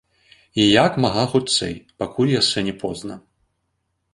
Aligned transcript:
І 0.61 0.63
як 0.85 0.95
мага 1.03 1.25
хутчэй, 1.33 1.75
пакуль 2.05 2.33
яшчэ 2.41 2.59
не 2.71 2.75
позна. 2.81 3.19